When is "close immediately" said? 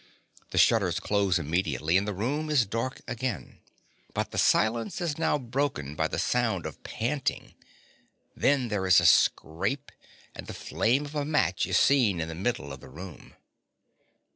0.99-1.95